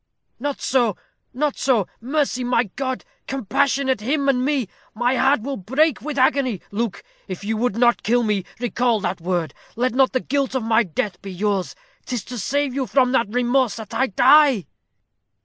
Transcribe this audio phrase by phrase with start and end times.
[0.39, 0.95] "Not so
[1.31, 1.85] not so.
[2.01, 2.43] Mercy!
[2.43, 3.05] my God!
[3.27, 4.67] compassionate him and me!
[4.95, 6.59] My heart will break with agony.
[6.71, 9.53] Luke, if you would not kill me, recall that word.
[9.75, 11.75] Let not the guilt of my death be yours.
[12.07, 14.65] 'Tis to save you from that remorse that I die!"